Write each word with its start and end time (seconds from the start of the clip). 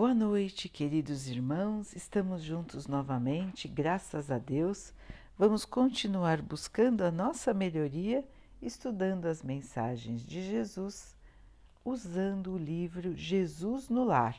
Boa 0.00 0.14
noite, 0.14 0.66
queridos 0.66 1.28
irmãos. 1.28 1.94
Estamos 1.94 2.40
juntos 2.40 2.86
novamente, 2.86 3.68
graças 3.68 4.30
a 4.30 4.38
Deus. 4.38 4.94
Vamos 5.36 5.66
continuar 5.66 6.40
buscando 6.40 7.04
a 7.04 7.10
nossa 7.10 7.52
melhoria, 7.52 8.26
estudando 8.62 9.26
as 9.26 9.42
mensagens 9.42 10.24
de 10.24 10.42
Jesus, 10.42 11.14
usando 11.84 12.54
o 12.54 12.56
livro 12.56 13.14
Jesus 13.14 13.90
no 13.90 14.02
Lar, 14.02 14.38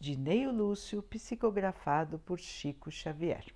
de 0.00 0.16
Neio 0.16 0.50
Lúcio, 0.50 1.00
psicografado 1.00 2.18
por 2.18 2.40
Chico 2.40 2.90
Xavier. 2.90 3.46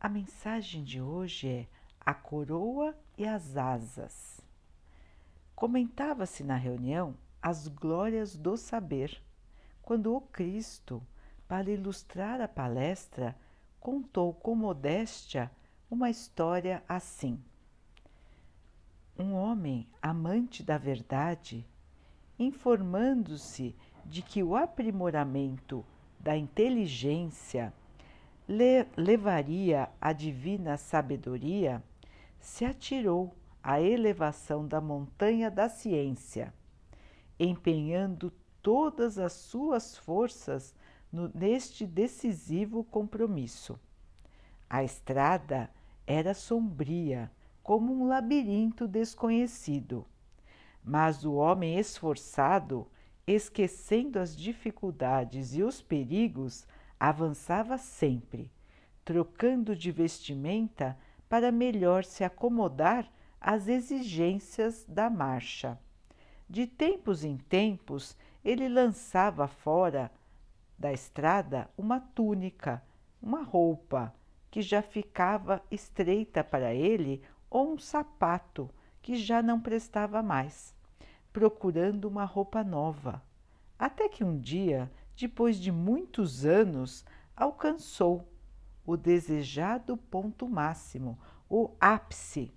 A 0.00 0.08
mensagem 0.08 0.82
de 0.82 0.98
hoje 0.98 1.46
é 1.46 1.66
A 2.00 2.14
Coroa 2.14 2.96
e 3.18 3.26
as 3.26 3.54
Asas. 3.54 4.40
Comentava-se 5.54 6.42
na 6.42 6.56
reunião 6.56 7.14
as 7.42 7.68
glórias 7.68 8.34
do 8.34 8.56
saber, 8.56 9.22
quando 9.86 10.12
o 10.16 10.20
Cristo, 10.20 11.00
para 11.46 11.70
ilustrar 11.70 12.40
a 12.40 12.48
palestra, 12.48 13.36
contou 13.78 14.34
com 14.34 14.52
modéstia 14.56 15.48
uma 15.88 16.10
história 16.10 16.82
assim. 16.88 17.40
Um 19.16 19.32
homem 19.32 19.86
amante 20.02 20.64
da 20.64 20.76
verdade, 20.76 21.64
informando-se 22.36 23.76
de 24.04 24.22
que 24.22 24.42
o 24.42 24.56
aprimoramento 24.56 25.84
da 26.18 26.36
inteligência 26.36 27.72
le 28.48 28.88
levaria 28.96 29.88
à 30.00 30.12
divina 30.12 30.76
sabedoria, 30.76 31.80
se 32.40 32.64
atirou 32.64 33.32
à 33.62 33.80
elevação 33.80 34.66
da 34.66 34.80
montanha 34.80 35.48
da 35.48 35.68
ciência 35.68 36.52
empenhando 37.38 38.32
todas 38.66 39.16
as 39.16 39.32
suas 39.32 39.96
forças 39.96 40.74
no, 41.12 41.30
neste 41.32 41.86
decisivo 41.86 42.82
compromisso. 42.82 43.78
A 44.68 44.82
estrada 44.82 45.70
era 46.04 46.34
sombria, 46.34 47.30
como 47.62 47.92
um 47.92 48.08
labirinto 48.08 48.88
desconhecido, 48.88 50.04
mas 50.82 51.24
o 51.24 51.34
homem 51.34 51.78
esforçado, 51.78 52.88
esquecendo 53.24 54.18
as 54.18 54.36
dificuldades 54.36 55.54
e 55.54 55.62
os 55.62 55.80
perigos, 55.80 56.66
avançava 56.98 57.78
sempre, 57.78 58.50
trocando 59.04 59.76
de 59.76 59.92
vestimenta 59.92 60.98
para 61.28 61.52
melhor 61.52 62.02
se 62.02 62.24
acomodar 62.24 63.08
às 63.40 63.68
exigências 63.68 64.84
da 64.88 65.08
marcha 65.08 65.78
de 66.48 66.66
tempos 66.66 67.24
em 67.24 67.36
tempos, 67.36 68.16
ele 68.46 68.68
lançava 68.68 69.48
fora 69.48 70.08
da 70.78 70.92
estrada 70.92 71.68
uma 71.76 71.98
túnica, 71.98 72.80
uma 73.20 73.42
roupa 73.42 74.14
que 74.52 74.62
já 74.62 74.80
ficava 74.80 75.60
estreita 75.68 76.44
para 76.44 76.72
ele 76.72 77.20
ou 77.50 77.72
um 77.72 77.78
sapato 77.78 78.70
que 79.02 79.16
já 79.16 79.42
não 79.42 79.60
prestava 79.60 80.22
mais, 80.22 80.72
procurando 81.32 82.04
uma 82.04 82.24
roupa 82.24 82.62
nova. 82.62 83.20
Até 83.76 84.08
que 84.08 84.22
um 84.22 84.38
dia, 84.38 84.88
depois 85.16 85.56
de 85.56 85.72
muitos 85.72 86.46
anos, 86.46 87.04
alcançou 87.36 88.28
o 88.86 88.96
desejado 88.96 89.96
ponto 89.96 90.48
máximo, 90.48 91.18
o 91.50 91.72
ápice, 91.80 92.54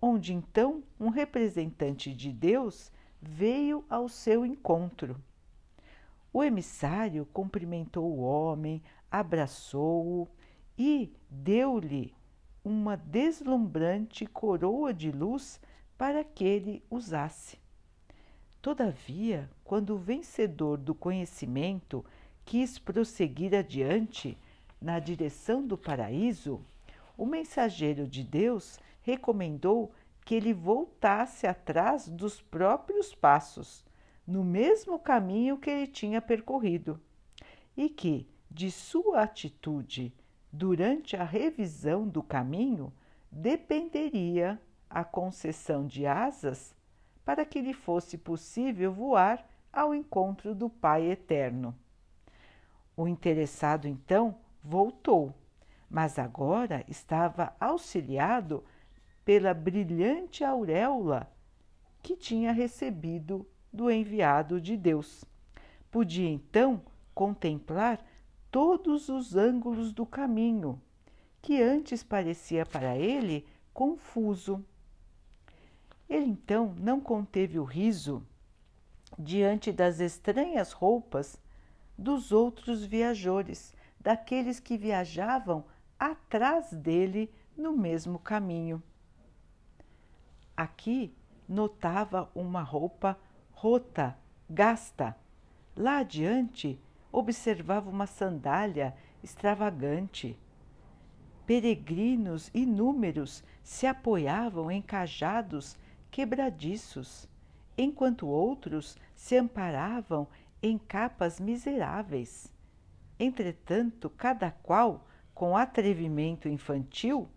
onde 0.00 0.32
então 0.32 0.84
um 1.00 1.08
representante 1.08 2.14
de 2.14 2.32
Deus 2.32 2.92
veio 3.20 3.84
ao 3.88 4.08
seu 4.08 4.44
encontro. 4.44 5.16
O 6.32 6.44
emissário 6.44 7.26
cumprimentou 7.32 8.04
o 8.04 8.20
homem, 8.20 8.82
abraçou-o 9.10 10.28
e 10.78 11.12
deu-lhe 11.28 12.14
uma 12.64 12.96
deslumbrante 12.96 14.26
coroa 14.26 14.94
de 14.94 15.10
luz 15.10 15.60
para 15.98 16.22
que 16.22 16.44
ele 16.44 16.82
usasse. 16.90 17.58
Todavia, 18.62 19.50
quando 19.64 19.94
o 19.94 19.98
vencedor 19.98 20.76
do 20.76 20.94
conhecimento 20.94 22.04
quis 22.44 22.78
prosseguir 22.78 23.54
adiante 23.54 24.36
na 24.80 24.98
direção 24.98 25.66
do 25.66 25.76
paraíso, 25.76 26.60
o 27.16 27.26
mensageiro 27.26 28.06
de 28.06 28.22
Deus 28.22 28.78
recomendou 29.02 29.92
que 30.24 30.34
ele 30.34 30.52
voltasse 30.52 31.46
atrás 31.46 32.08
dos 32.08 32.40
próprios 32.40 33.14
passos, 33.14 33.84
no 34.26 34.44
mesmo 34.44 34.98
caminho 34.98 35.58
que 35.58 35.70
ele 35.70 35.86
tinha 35.86 36.20
percorrido, 36.20 37.00
e 37.76 37.88
que, 37.88 38.28
de 38.50 38.70
sua 38.70 39.22
atitude 39.22 40.12
durante 40.52 41.16
a 41.16 41.24
revisão 41.24 42.06
do 42.06 42.22
caminho, 42.22 42.92
dependeria 43.30 44.60
a 44.88 45.04
concessão 45.04 45.86
de 45.86 46.06
asas 46.06 46.74
para 47.24 47.44
que 47.44 47.60
lhe 47.60 47.72
fosse 47.72 48.18
possível 48.18 48.92
voar 48.92 49.48
ao 49.72 49.94
encontro 49.94 50.54
do 50.54 50.68
Pai 50.68 51.10
Eterno. 51.10 51.74
O 52.96 53.06
interessado 53.06 53.86
então 53.86 54.36
voltou, 54.62 55.32
mas 55.88 56.18
agora 56.18 56.84
estava 56.88 57.54
auxiliado 57.60 58.64
pela 59.24 59.54
brilhante 59.54 60.42
auréola 60.44 61.30
que 62.02 62.16
tinha 62.16 62.52
recebido 62.52 63.46
do 63.72 63.90
enviado 63.90 64.60
de 64.60 64.76
Deus. 64.76 65.24
Podia 65.90 66.28
então 66.28 66.82
contemplar 67.14 68.04
todos 68.50 69.08
os 69.08 69.36
ângulos 69.36 69.92
do 69.92 70.04
caminho, 70.04 70.80
que 71.42 71.62
antes 71.62 72.02
parecia 72.02 72.66
para 72.66 72.96
ele 72.96 73.46
confuso. 73.72 74.64
Ele 76.08 76.26
então 76.26 76.74
não 76.78 77.00
conteve 77.00 77.58
o 77.58 77.64
riso 77.64 78.26
diante 79.18 79.70
das 79.70 80.00
estranhas 80.00 80.72
roupas 80.72 81.38
dos 81.96 82.32
outros 82.32 82.84
viajores, 82.84 83.74
daqueles 84.00 84.58
que 84.58 84.76
viajavam 84.76 85.64
atrás 85.98 86.72
dele 86.72 87.30
no 87.56 87.76
mesmo 87.76 88.18
caminho. 88.18 88.82
Aqui 90.60 91.10
notava 91.48 92.30
uma 92.34 92.60
roupa 92.60 93.18
rota, 93.50 94.14
gasta. 94.46 95.16
Lá 95.74 96.00
adiante 96.00 96.78
observava 97.10 97.88
uma 97.88 98.06
sandália 98.06 98.94
extravagante. 99.24 100.38
Peregrinos 101.46 102.50
inúmeros 102.52 103.42
se 103.62 103.86
apoiavam 103.86 104.70
em 104.70 104.82
cajados 104.82 105.78
quebradiços, 106.10 107.26
enquanto 107.74 108.28
outros 108.28 108.98
se 109.16 109.38
amparavam 109.38 110.28
em 110.62 110.76
capas 110.76 111.40
miseráveis. 111.40 112.52
Entretanto, 113.18 114.10
cada 114.10 114.50
qual, 114.50 115.06
com 115.34 115.56
atrevimento 115.56 116.50
infantil, 116.50 117.30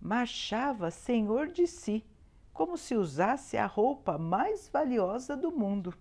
marchava 0.00 0.92
senhor 0.92 1.48
de 1.48 1.66
si 1.66 2.04
como 2.58 2.76
se 2.76 2.96
usasse 2.96 3.56
a 3.56 3.66
roupa 3.66 4.18
mais 4.18 4.68
valiosa 4.68 5.36
do 5.36 5.52
mundo. 5.52 5.94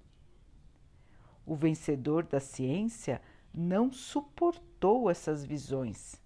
O 1.45 1.55
vencedor 1.55 2.23
da 2.23 2.39
ciência 2.39 3.21
não 3.53 3.91
suportou 3.93 5.07
essas 5.07 5.45
visões 5.45 6.19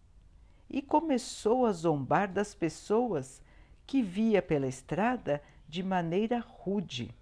e 0.69 0.81
começou 0.81 1.65
a 1.65 1.73
zombar 1.73 2.31
das 2.31 2.55
pessoas 2.55 3.41
que 3.85 4.01
via 4.01 4.41
pela 4.41 4.67
estrada 4.67 5.43
de 5.67 5.83
maneira 5.83 6.39
rude. 6.39 7.13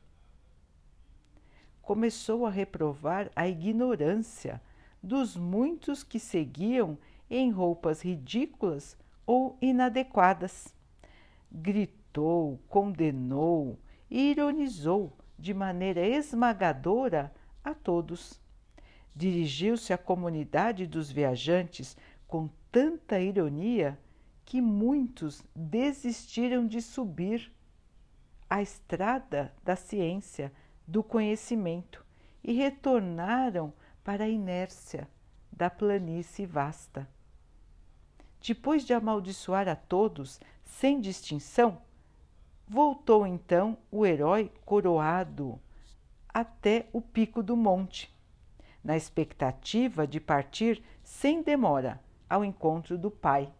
Começou 1.82 2.46
a 2.46 2.52
reprovar 2.52 3.32
a 3.36 3.48
ignorância 3.48 4.62
dos 5.02 5.36
muitos 5.36 6.04
que 6.04 6.20
seguiam 6.20 6.96
em 7.28 7.50
roupas 7.50 8.04
ridículas 8.04 8.96
ou 9.26 9.58
inadequadas. 9.60 10.76
Gritou 11.52 11.99
gritou, 12.10 12.60
condenou 12.68 13.80
e 14.10 14.32
ironizou 14.32 15.16
de 15.38 15.54
maneira 15.54 16.06
esmagadora 16.06 17.34
a 17.64 17.74
todos. 17.74 18.42
Dirigiu-se 19.16 19.94
à 19.94 19.98
comunidade 19.98 20.88
dos 20.88 21.12
viajantes 21.12 21.96
com 22.28 22.50
tanta 22.72 23.20
ironia 23.20 23.98
que 24.44 24.62
muitos 24.62 25.44
desistiram 25.56 26.66
de 26.66 26.82
subir 26.82 27.52
a 28.50 28.62
estrada 28.62 29.54
da 29.64 29.76
ciência, 29.76 30.52
do 30.88 31.04
conhecimento 31.04 32.04
e 32.44 32.54
retornaram 32.54 33.72
para 34.04 34.24
a 34.24 34.30
inércia 34.30 35.08
da 35.52 35.70
planície 35.70 36.48
vasta. 36.48 37.08
Depois 38.42 38.84
de 38.86 38.94
amaldiçoar 38.94 39.68
a 39.68 39.76
todos, 39.76 40.40
sem 40.66 41.00
distinção, 41.00 41.80
Voltou 42.72 43.26
então 43.26 43.80
o 43.90 44.06
herói 44.06 44.52
coroado 44.64 45.60
até 46.32 46.88
o 46.94 47.02
pico 47.02 47.42
do 47.42 47.58
monte. 47.58 48.16
na 48.84 48.96
expectativa 48.96 50.06
de 50.06 50.20
partir 50.20 50.84
sem 51.04 51.42
demora 51.42 52.00
ao 52.30 52.46
encontro 52.46 52.96
do 52.96 53.10
Pai, 53.10 53.52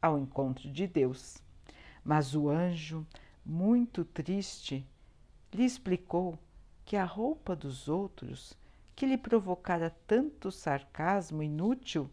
ao 0.00 0.18
encontro 0.18 0.70
de 0.70 0.86
Deus. 0.86 1.38
Mas 2.04 2.34
o 2.34 2.50
anjo, 2.50 3.06
muito 3.44 4.04
triste, 4.04 4.86
lhe 5.50 5.64
explicou 5.64 6.38
que 6.84 6.96
a 6.96 7.04
roupa 7.04 7.56
dos 7.56 7.88
outros, 7.88 8.52
que 8.94 9.06
lhe 9.06 9.16
provocara 9.16 9.90
tanto 10.06 10.52
sarcasmo 10.52 11.42
inútil, 11.42 12.10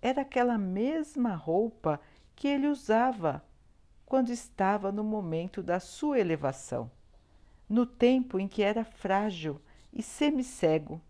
era 0.00 0.22
aquela 0.22 0.56
mesma 0.56 1.34
roupa 1.34 2.00
que 2.34 2.48
ele 2.48 2.68
usava 2.68 3.44
quando 4.06 4.30
estava 4.30 4.92
no 4.92 5.02
momento 5.02 5.62
da 5.62 5.80
sua 5.80 6.18
elevação, 6.18 6.90
no 7.68 7.86
tempo 7.86 8.38
em 8.38 8.46
que 8.46 8.62
era 8.62 8.84
frágil 8.84 9.60
e 9.92 10.02
semicego, 10.02 11.00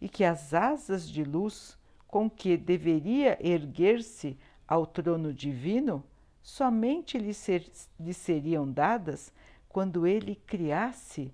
e 0.00 0.08
que 0.08 0.24
as 0.24 0.54
asas 0.54 1.08
de 1.08 1.22
luz 1.22 1.78
com 2.06 2.28
que 2.28 2.56
deveria 2.56 3.38
erguer-se 3.40 4.38
ao 4.66 4.86
trono 4.86 5.32
divino 5.32 6.02
somente 6.42 7.18
lhe, 7.18 7.34
ser, 7.34 7.70
lhe 7.98 8.14
seriam 8.14 8.70
dadas 8.70 9.32
quando 9.68 10.06
ele 10.06 10.34
criasse 10.34 11.32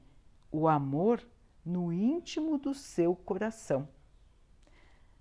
o 0.50 0.68
amor 0.68 1.26
no 1.64 1.92
íntimo 1.92 2.58
do 2.58 2.74
seu 2.74 3.14
coração. 3.14 3.88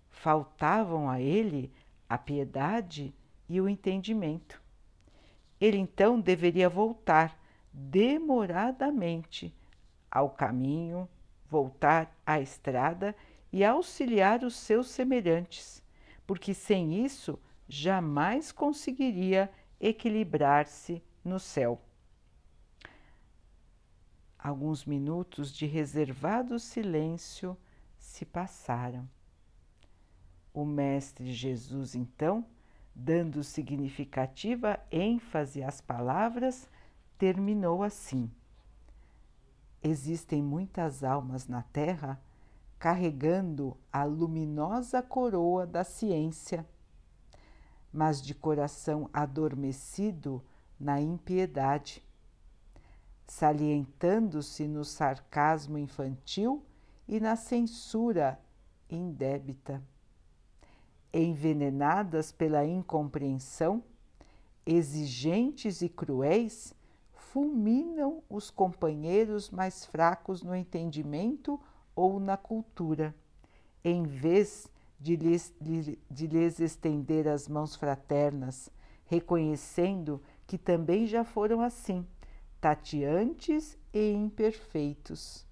Faltavam 0.09 1.09
a 1.09 1.21
ele 1.21 1.71
a 2.09 2.17
piedade 2.17 3.13
e 3.47 3.59
o 3.61 3.69
entendimento. 3.69 4.64
Ele 5.65 5.79
então 5.79 6.21
deveria 6.21 6.69
voltar 6.69 7.35
demoradamente 7.73 9.51
ao 10.11 10.29
caminho, 10.29 11.09
voltar 11.49 12.15
à 12.23 12.39
estrada 12.39 13.15
e 13.51 13.65
auxiliar 13.65 14.43
os 14.43 14.55
seus 14.55 14.89
semelhantes, 14.89 15.81
porque 16.27 16.53
sem 16.53 17.03
isso 17.03 17.39
jamais 17.67 18.51
conseguiria 18.51 19.51
equilibrar-se 19.81 21.01
no 21.23 21.39
céu. 21.39 21.81
Alguns 24.37 24.85
minutos 24.85 25.51
de 25.51 25.65
reservado 25.65 26.59
silêncio 26.59 27.57
se 27.97 28.23
passaram. 28.23 29.09
O 30.53 30.63
Mestre 30.63 31.33
Jesus, 31.33 31.95
então, 31.95 32.45
dando 32.95 33.43
significativa 33.43 34.79
ênfase 34.89 35.61
às 35.61 35.81
palavras, 35.81 36.69
terminou 37.17 37.83
assim: 37.83 38.31
Existem 39.83 40.41
muitas 40.41 41.03
almas 41.03 41.47
na 41.47 41.61
Terra 41.61 42.21
carregando 42.79 43.77
a 43.91 44.03
luminosa 44.03 45.01
coroa 45.01 45.67
da 45.67 45.83
ciência, 45.83 46.65
mas 47.91 48.21
de 48.21 48.33
coração 48.33 49.09
adormecido 49.11 50.43
na 50.79 51.01
impiedade, 51.01 52.03
salientando-se 53.27 54.67
no 54.67 54.85
sarcasmo 54.85 55.77
infantil 55.77 56.63
e 57.07 57.19
na 57.19 57.35
censura 57.35 58.39
indébita 58.89 59.81
envenenadas 61.23 62.31
pela 62.31 62.65
incompreensão, 62.65 63.83
exigentes 64.65 65.81
e 65.81 65.87
cruéis, 65.87 66.73
fulminam 67.13 68.21
os 68.29 68.49
companheiros 68.49 69.49
mais 69.49 69.85
fracos 69.85 70.41
no 70.41 70.55
entendimento 70.55 71.59
ou 71.95 72.19
na 72.19 72.35
cultura, 72.35 73.15
em 73.83 74.03
vez 74.03 74.69
de 74.99 75.15
lhes, 75.15 75.53
de, 75.61 76.27
lhes 76.27 76.59
estender 76.59 77.27
as 77.27 77.47
mãos 77.47 77.75
fraternas, 77.75 78.69
reconhecendo 79.05 80.21
que 80.47 80.57
também 80.57 81.05
já 81.05 81.23
foram 81.23 81.61
assim, 81.61 82.05
tateantes 82.59 83.77
e 83.93 84.11
imperfeitos. 84.11 85.45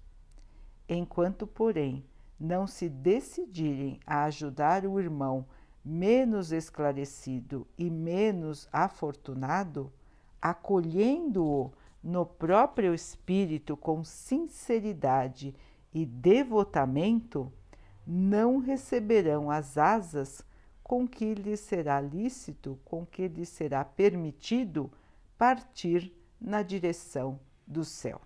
Enquanto, 0.88 1.46
porém, 1.46 2.04
não 2.44 2.66
se 2.66 2.88
decidirem 2.88 3.98
a 4.06 4.24
ajudar 4.24 4.84
o 4.84 5.00
irmão 5.00 5.46
menos 5.82 6.52
esclarecido 6.52 7.66
e 7.76 7.90
menos 7.90 8.68
afortunado, 8.70 9.92
acolhendo-o 10.40 11.72
no 12.02 12.26
próprio 12.26 12.94
espírito 12.94 13.76
com 13.76 14.04
sinceridade 14.04 15.54
e 15.92 16.04
devotamento, 16.04 17.50
não 18.06 18.58
receberão 18.58 19.50
as 19.50 19.78
asas 19.78 20.44
com 20.82 21.08
que 21.08 21.34
lhes 21.34 21.60
será 21.60 21.98
lícito, 21.98 22.78
com 22.84 23.06
que 23.06 23.26
lhes 23.26 23.48
será 23.48 23.82
permitido 23.84 24.92
partir 25.38 26.14
na 26.38 26.62
direção 26.62 27.40
do 27.66 27.84
céu. 27.84 28.20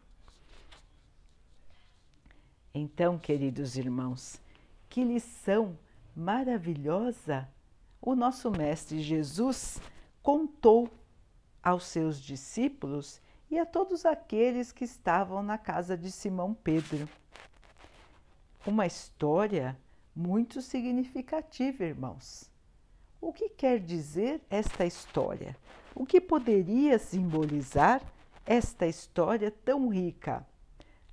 Então, 2.80 3.18
queridos 3.18 3.76
irmãos, 3.76 4.40
que 4.88 5.02
lição 5.02 5.76
maravilhosa 6.14 7.48
o 8.00 8.14
nosso 8.14 8.52
Mestre 8.52 9.02
Jesus 9.02 9.80
contou 10.22 10.88
aos 11.60 11.86
seus 11.86 12.20
discípulos 12.20 13.20
e 13.50 13.58
a 13.58 13.66
todos 13.66 14.06
aqueles 14.06 14.70
que 14.70 14.84
estavam 14.84 15.42
na 15.42 15.58
casa 15.58 15.96
de 15.96 16.08
Simão 16.12 16.54
Pedro. 16.54 17.08
Uma 18.64 18.86
história 18.86 19.76
muito 20.14 20.62
significativa, 20.62 21.82
irmãos. 21.82 22.48
O 23.20 23.32
que 23.32 23.48
quer 23.48 23.80
dizer 23.80 24.40
esta 24.48 24.86
história? 24.86 25.56
O 25.96 26.06
que 26.06 26.20
poderia 26.20 26.96
simbolizar 26.96 28.00
esta 28.46 28.86
história 28.86 29.50
tão 29.50 29.88
rica? 29.88 30.46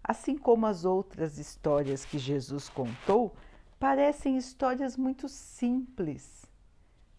Assim 0.08 0.38
como 0.38 0.68
as 0.68 0.86
outras 0.86 1.40
histórias 1.40 2.06
que 2.06 2.20
Jesus 2.20 2.70
contou, 2.70 3.36
parecem 3.80 4.38
histórias 4.38 4.96
muito 4.96 5.28
simples, 5.28 6.46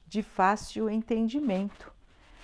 de 0.07 0.23
fácil 0.23 0.89
entendimento, 0.89 1.93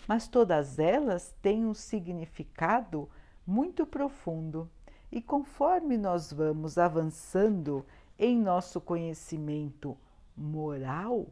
mas 0.08 0.26
todas 0.26 0.80
elas 0.80 1.32
têm 1.40 1.64
um 1.64 1.72
significado 1.72 3.08
muito 3.46 3.86
profundo. 3.86 4.68
E 5.12 5.22
conforme 5.22 5.96
nós 5.96 6.32
vamos 6.32 6.76
avançando 6.76 7.86
em 8.18 8.36
nosso 8.36 8.80
conhecimento 8.80 9.96
moral, 10.36 11.28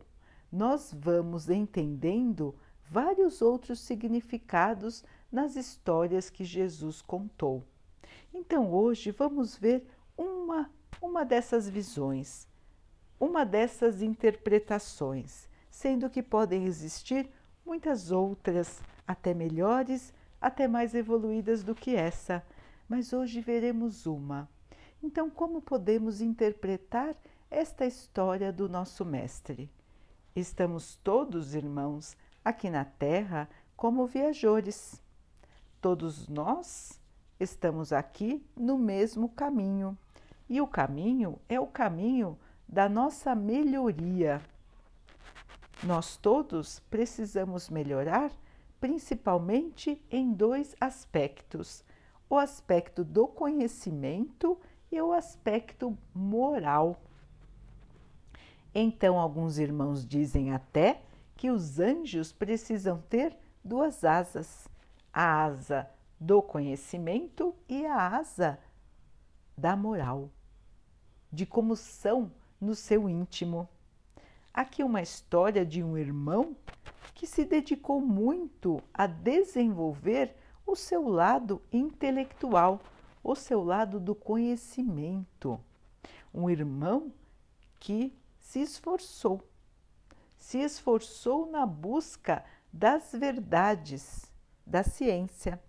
nós 0.52 0.94
vamos 0.96 1.50
entendendo 1.50 2.54
vários 2.88 3.42
outros 3.42 3.80
significados 3.80 5.04
nas 5.32 5.56
histórias 5.56 6.30
que 6.30 6.44
Jesus 6.44 7.02
contou. 7.02 7.64
Então 8.32 8.72
hoje 8.72 9.10
vamos 9.10 9.56
ver 9.56 9.86
uma, 10.16 10.70
uma 11.02 11.24
dessas 11.24 11.68
visões, 11.68 12.46
uma 13.18 13.44
dessas 13.44 14.02
interpretações, 14.02 15.48
sendo 15.70 16.08
que 16.08 16.22
podem 16.22 16.64
existir 16.64 17.28
muitas 17.66 18.10
outras, 18.10 18.80
até 19.06 19.34
melhores, 19.34 20.14
até 20.40 20.68
mais 20.68 20.94
evoluídas 20.94 21.62
do 21.62 21.74
que 21.74 21.96
essa, 21.96 22.44
mas 22.88 23.12
hoje 23.12 23.40
veremos 23.40 24.06
uma. 24.06 24.48
Então, 25.02 25.30
como 25.30 25.60
podemos 25.60 26.20
interpretar 26.20 27.16
esta 27.50 27.86
história 27.86 28.52
do 28.52 28.68
nosso 28.68 29.04
Mestre? 29.04 29.70
Estamos 30.36 30.96
todos, 30.96 31.54
irmãos, 31.54 32.16
aqui 32.44 32.70
na 32.70 32.84
Terra 32.84 33.48
como 33.76 34.06
viajores. 34.06 35.02
Todos 35.80 36.28
nós 36.28 36.99
estamos 37.40 37.90
aqui 37.92 38.44
no 38.54 38.78
mesmo 38.78 39.30
caminho. 39.30 39.96
E 40.48 40.60
o 40.60 40.66
caminho 40.66 41.38
é 41.48 41.58
o 41.58 41.66
caminho 41.66 42.38
da 42.68 42.88
nossa 42.88 43.34
melhoria. 43.34 44.40
Nós 45.82 46.16
todos 46.16 46.78
precisamos 46.90 47.70
melhorar, 47.70 48.30
principalmente 48.78 50.00
em 50.10 50.32
dois 50.32 50.76
aspectos: 50.78 51.82
o 52.28 52.36
aspecto 52.36 53.02
do 53.02 53.26
conhecimento 53.26 54.60
e 54.92 55.00
o 55.00 55.12
aspecto 55.12 55.96
moral. 56.14 57.00
Então, 58.74 59.18
alguns 59.18 59.58
irmãos 59.58 60.06
dizem 60.06 60.52
até 60.52 61.00
que 61.36 61.50
os 61.50 61.80
anjos 61.80 62.32
precisam 62.32 63.02
ter 63.08 63.34
duas 63.64 64.04
asas: 64.04 64.68
a 65.12 65.44
asa 65.44 65.88
do 66.20 66.42
conhecimento 66.42 67.54
e 67.66 67.86
a 67.86 68.18
asa 68.18 68.58
da 69.56 69.74
moral, 69.74 70.30
de 71.32 71.46
como 71.46 71.74
são 71.74 72.30
no 72.60 72.74
seu 72.74 73.08
íntimo. 73.08 73.66
Aqui 74.52 74.84
uma 74.84 75.00
história 75.00 75.64
de 75.64 75.82
um 75.82 75.96
irmão 75.96 76.54
que 77.14 77.26
se 77.26 77.44
dedicou 77.44 78.00
muito 78.00 78.82
a 78.92 79.06
desenvolver 79.06 80.36
o 80.66 80.76
seu 80.76 81.08
lado 81.08 81.62
intelectual, 81.72 82.80
o 83.24 83.34
seu 83.34 83.64
lado 83.64 83.98
do 83.98 84.14
conhecimento. 84.14 85.58
um 86.32 86.48
irmão 86.48 87.12
que 87.78 88.16
se 88.38 88.60
esforçou, 88.60 89.42
se 90.38 90.58
esforçou 90.58 91.50
na 91.50 91.66
busca 91.66 92.44
das 92.72 93.10
verdades 93.12 94.32
da 94.64 94.84
ciência, 94.84 95.60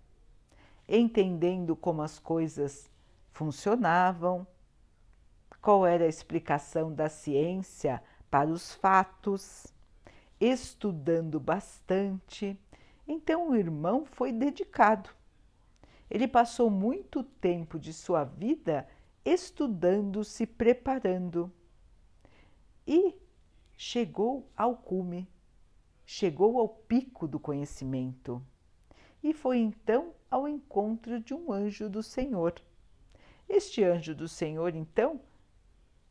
entendendo 0.98 1.74
como 1.74 2.02
as 2.02 2.18
coisas 2.18 2.90
funcionavam, 3.32 4.46
qual 5.62 5.86
era 5.86 6.04
a 6.04 6.08
explicação 6.08 6.92
da 6.92 7.08
ciência 7.08 8.02
para 8.30 8.50
os 8.50 8.74
fatos, 8.74 9.66
estudando 10.38 11.40
bastante. 11.40 12.58
Então 13.08 13.50
o 13.50 13.56
irmão 13.56 14.04
foi 14.04 14.32
dedicado. 14.32 15.08
Ele 16.10 16.28
passou 16.28 16.68
muito 16.68 17.22
tempo 17.22 17.78
de 17.78 17.92
sua 17.92 18.24
vida 18.24 18.86
estudando, 19.24 20.22
se 20.24 20.46
preparando 20.46 21.50
e 22.86 23.14
chegou 23.76 24.50
ao 24.56 24.76
cume, 24.76 25.28
chegou 26.04 26.58
ao 26.58 26.68
pico 26.68 27.26
do 27.26 27.38
conhecimento 27.38 28.42
e 29.22 29.32
foi 29.32 29.58
então 29.58 30.12
ao 30.32 30.48
encontro 30.48 31.20
de 31.20 31.34
um 31.34 31.52
anjo 31.52 31.90
do 31.90 32.02
Senhor. 32.02 32.54
Este 33.46 33.84
anjo 33.84 34.14
do 34.14 34.26
Senhor, 34.26 34.74
então, 34.74 35.20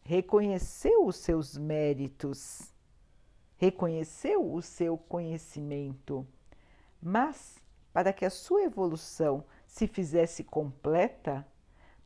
reconheceu 0.03 1.07
os 1.07 1.15
seus 1.15 1.57
méritos, 1.57 2.71
reconheceu 3.57 4.53
o 4.53 4.61
seu 4.61 4.95
conhecimento, 4.95 6.27
mas 7.01 7.59
para 7.91 8.13
que 8.13 8.23
a 8.23 8.29
sua 8.29 8.61
evolução 8.61 9.43
se 9.65 9.87
fizesse 9.87 10.43
completa, 10.43 11.43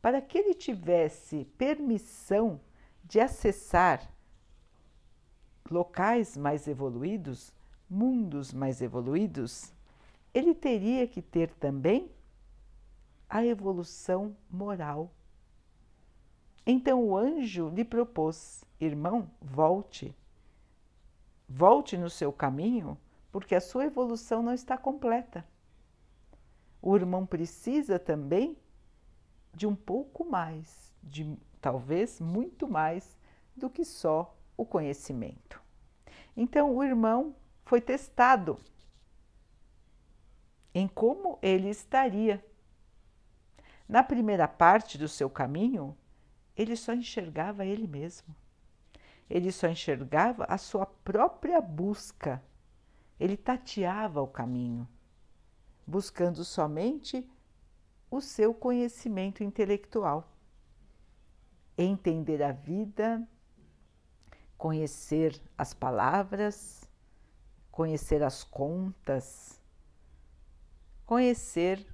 para 0.00 0.22
que 0.22 0.38
ele 0.38 0.54
tivesse 0.54 1.44
permissão 1.58 2.58
de 3.04 3.20
acessar 3.20 4.10
locais 5.70 6.34
mais 6.34 6.66
evoluídos, 6.66 7.52
mundos 7.90 8.54
mais 8.54 8.80
evoluídos, 8.80 9.75
ele 10.36 10.54
teria 10.54 11.08
que 11.08 11.22
ter 11.22 11.50
também 11.54 12.10
a 13.26 13.42
evolução 13.42 14.36
moral. 14.50 15.10
Então 16.66 17.02
o 17.02 17.16
anjo 17.16 17.70
lhe 17.70 17.82
propôs: 17.82 18.62
irmão, 18.78 19.30
volte, 19.40 20.14
volte 21.48 21.96
no 21.96 22.10
seu 22.10 22.30
caminho, 22.30 22.98
porque 23.32 23.54
a 23.54 23.62
sua 23.62 23.86
evolução 23.86 24.42
não 24.42 24.52
está 24.52 24.76
completa. 24.76 25.42
O 26.82 26.94
irmão 26.94 27.24
precisa 27.24 27.98
também 27.98 28.58
de 29.54 29.66
um 29.66 29.74
pouco 29.74 30.22
mais, 30.22 30.94
de 31.02 31.34
talvez 31.62 32.20
muito 32.20 32.68
mais 32.68 33.16
do 33.56 33.70
que 33.70 33.86
só 33.86 34.36
o 34.54 34.66
conhecimento. 34.66 35.62
Então 36.36 36.76
o 36.76 36.84
irmão 36.84 37.34
foi 37.64 37.80
testado 37.80 38.58
em 40.78 40.86
como 40.86 41.38
ele 41.40 41.70
estaria. 41.70 42.44
Na 43.88 44.02
primeira 44.02 44.46
parte 44.46 44.98
do 44.98 45.08
seu 45.08 45.30
caminho, 45.30 45.96
ele 46.54 46.76
só 46.76 46.92
enxergava 46.92 47.64
ele 47.64 47.86
mesmo. 47.86 48.36
Ele 49.28 49.50
só 49.50 49.68
enxergava 49.68 50.44
a 50.44 50.58
sua 50.58 50.84
própria 50.84 51.62
busca. 51.62 52.42
Ele 53.18 53.38
tateava 53.38 54.20
o 54.20 54.26
caminho, 54.26 54.86
buscando 55.86 56.44
somente 56.44 57.26
o 58.10 58.20
seu 58.20 58.52
conhecimento 58.52 59.42
intelectual. 59.42 60.30
Entender 61.78 62.42
a 62.42 62.52
vida, 62.52 63.26
conhecer 64.58 65.40
as 65.56 65.72
palavras, 65.72 66.86
conhecer 67.70 68.22
as 68.22 68.44
contas, 68.44 69.58
conhecer 71.06 71.86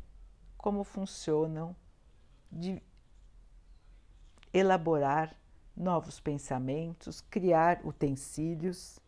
como 0.57 0.83
funcionam, 0.83 1.76
de 2.50 2.83
elaborar 4.52 5.37
novos 5.76 6.19
pensamentos, 6.19 7.21
criar 7.21 7.81
utensílios. 7.85 8.99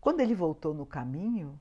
Quando 0.00 0.20
ele 0.20 0.34
voltou 0.34 0.72
no 0.72 0.86
caminho, 0.86 1.60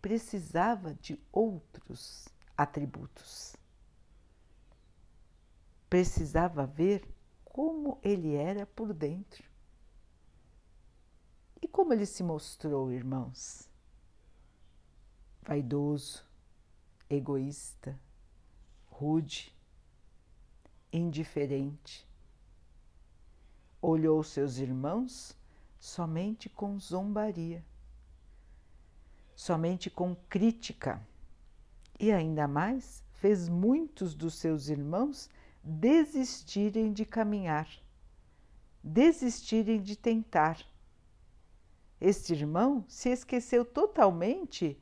precisava 0.00 0.94
de 0.94 1.20
outros 1.32 2.28
atributos. 2.56 3.56
Precisava 5.88 6.66
ver 6.66 7.06
como 7.44 7.98
ele 8.02 8.34
era 8.34 8.66
por 8.66 8.92
dentro. 8.92 9.44
E 11.62 11.68
como 11.68 11.92
ele 11.92 12.06
se 12.06 12.22
mostrou, 12.22 12.92
irmãos? 12.92 13.68
Vaidoso, 15.44 16.24
egoísta, 17.08 17.98
rude, 18.86 19.54
indiferente. 20.90 22.08
Olhou 23.80 24.22
seus 24.22 24.56
irmãos 24.56 25.36
somente 25.78 26.48
com 26.48 26.80
zombaria, 26.80 27.62
somente 29.36 29.90
com 29.90 30.16
crítica, 30.30 31.06
e 32.00 32.10
ainda 32.10 32.48
mais 32.48 33.04
fez 33.12 33.48
muitos 33.48 34.14
dos 34.14 34.34
seus 34.36 34.68
irmãos 34.68 35.28
desistirem 35.62 36.90
de 36.90 37.04
caminhar, 37.04 37.68
desistirem 38.82 39.82
de 39.82 39.94
tentar. 39.94 40.64
Este 42.00 42.32
irmão 42.32 42.84
se 42.88 43.10
esqueceu 43.10 43.64
totalmente 43.64 44.78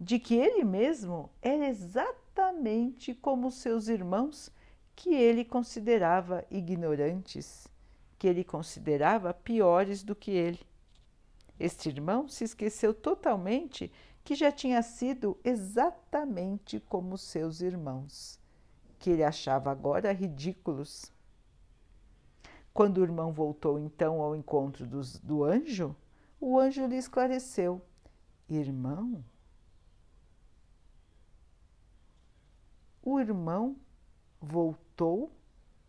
de 0.00 0.18
que 0.18 0.34
ele 0.34 0.64
mesmo 0.64 1.30
era 1.42 1.68
exatamente 1.68 3.14
como 3.14 3.50
seus 3.50 3.86
irmãos 3.86 4.50
que 4.96 5.14
ele 5.14 5.44
considerava 5.44 6.46
ignorantes, 6.50 7.68
que 8.18 8.26
ele 8.26 8.42
considerava 8.42 9.34
piores 9.34 10.02
do 10.02 10.16
que 10.16 10.30
ele. 10.30 10.60
Este 11.58 11.90
irmão 11.90 12.26
se 12.26 12.44
esqueceu 12.44 12.94
totalmente 12.94 13.92
que 14.24 14.34
já 14.34 14.50
tinha 14.50 14.82
sido 14.82 15.36
exatamente 15.44 16.80
como 16.80 17.18
seus 17.18 17.60
irmãos, 17.60 18.40
que 18.98 19.10
ele 19.10 19.22
achava 19.22 19.70
agora 19.70 20.12
ridículos. 20.12 21.12
Quando 22.72 22.98
o 22.98 23.02
irmão 23.02 23.32
voltou 23.32 23.78
então 23.78 24.22
ao 24.22 24.34
encontro 24.34 24.86
dos, 24.86 25.18
do 25.18 25.44
anjo, 25.44 25.94
o 26.40 26.58
anjo 26.58 26.86
lhe 26.86 26.96
esclareceu: 26.96 27.82
Irmão, 28.48 29.22
o 33.02 33.18
irmão 33.18 33.76
voltou 34.40 35.32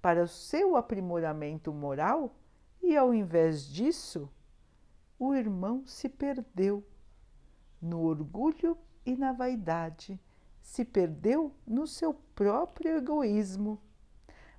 para 0.02 0.24
o 0.24 0.28
seu 0.28 0.76
aprimoramento 0.76 1.74
moral 1.74 2.36
e, 2.82 2.98
ao 2.98 3.14
invés 3.14 3.66
disso, 3.66 4.30
o 5.20 5.36
irmão 5.36 5.86
se 5.86 6.10
perdeu 6.10 6.84
no 7.82 8.02
orgulho 8.02 8.78
e 9.06 9.16
na 9.16 9.32
vaidade, 9.32 10.20
se 10.62 10.86
perdeu 10.86 11.54
no 11.66 11.86
seu 11.86 12.14
próprio 12.14 12.98
egoísmo, 12.98 13.80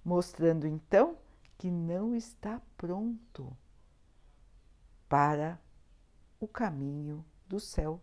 mostrando 0.05 0.67
então 0.67 1.17
que 1.59 1.71
não 1.71 2.15
está 2.15 2.61
pronto 2.77 3.57
para 5.09 5.61
o 6.41 6.49
caminho 6.49 7.25
do 7.47 7.61
céu, 7.61 8.01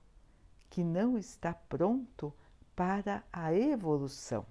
que 0.70 0.84
não 0.84 1.18
está 1.18 1.54
pronto 1.54 2.34
para 2.80 3.26
a 3.34 3.54
evolução, 3.54 4.46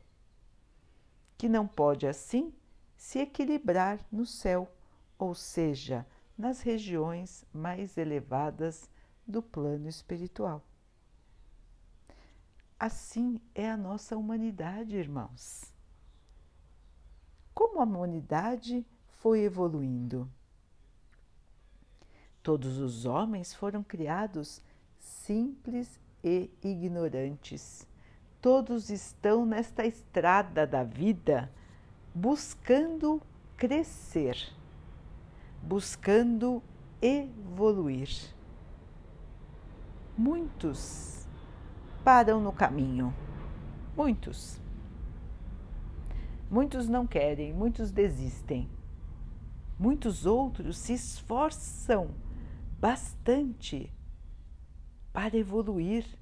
que 1.39 1.49
não 1.49 1.67
pode 1.67 2.07
assim 2.07 2.53
se 2.95 3.21
equilibrar 3.21 3.99
no 4.13 4.27
céu, 4.27 4.71
ou 5.19 5.35
seja, 5.35 6.07
nas 6.37 6.61
regiões 6.61 7.47
mais 7.55 7.97
elevadas 7.97 8.87
do 9.27 9.41
plano 9.41 9.89
espiritual. 9.89 10.63
Assim 12.79 13.41
é 13.55 13.71
a 13.71 13.79
nossa 13.79 14.15
humanidade, 14.15 14.95
irmãos. 14.95 15.73
Como 17.55 17.81
a 17.81 17.85
humanidade 17.85 18.87
foi 19.23 19.41
evoluindo? 19.41 20.31
Todos 22.43 22.77
os 22.77 23.07
homens 23.07 23.55
foram 23.55 23.83
criados 23.83 24.61
simples 24.99 25.99
e 26.23 26.51
ignorantes 26.63 27.89
todos 28.41 28.91
estão 28.91 29.45
nesta 29.45 29.85
estrada 29.85 30.67
da 30.67 30.85
vida 30.85 31.51
buscando 32.15 33.21
crescer, 33.57 34.37
buscando 35.63 36.63
evoluir. 37.03 38.09
Muitos 40.17 41.29
param 42.05 42.41
no 42.41 42.53
caminho, 42.53 43.15
muitos. 43.97 44.61
Muitos 46.51 46.89
não 46.89 47.07
querem, 47.07 47.53
muitos 47.53 47.91
desistem. 47.91 48.69
Muitos 49.79 50.27
outros 50.27 50.79
se 50.79 50.95
esforçam 50.95 52.11
bastante 52.81 53.93
para 55.13 55.37
evoluir 55.37 56.18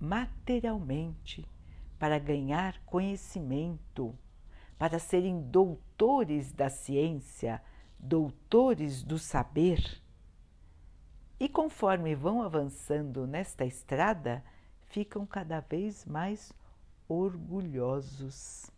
materialmente, 0.00 1.46
para 1.98 2.18
ganhar 2.18 2.78
conhecimento, 2.84 4.16
para 4.78 4.98
serem 4.98 5.40
doutores 5.40 6.52
da 6.52 6.68
ciência, 6.68 7.62
doutores 7.98 9.02
do 9.02 9.18
saber. 9.18 10.00
E 11.40 11.48
conforme 11.48 12.14
vão 12.14 12.42
avançando 12.42 13.26
nesta 13.26 13.64
estrada, 13.64 14.44
ficam 14.86 15.26
cada 15.26 15.60
vez 15.60 16.04
mais 16.04 16.52
orgulhosos, 17.08 18.70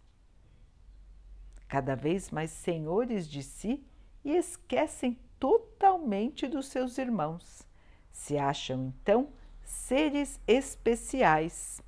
cada 1.68 1.94
vez 1.94 2.30
mais 2.30 2.50
senhores 2.50 3.28
de 3.28 3.42
si 3.42 3.84
e 4.24 4.36
esquecem 4.36 5.18
totalmente 5.38 6.46
dos 6.46 6.66
seus 6.66 6.98
irmãos. 6.98 7.66
Se 8.10 8.36
acham 8.36 8.86
então 8.86 9.32
seres 9.68 10.40
especiais. 10.46 11.82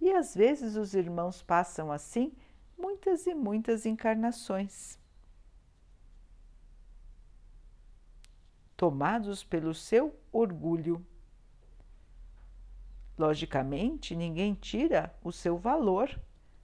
E 0.00 0.12
às 0.12 0.34
vezes 0.34 0.76
os 0.76 0.94
irmãos 0.94 1.42
passam 1.42 1.90
assim 1.90 2.32
muitas 2.78 3.26
e 3.26 3.34
muitas 3.34 3.84
encarnações. 3.84 4.98
Tomados 8.76 9.42
pelo 9.42 9.74
seu 9.74 10.16
orgulho. 10.30 11.04
Logicamente, 13.18 14.14
ninguém 14.14 14.54
tira 14.54 15.12
o 15.24 15.32
seu 15.32 15.58
valor 15.58 16.16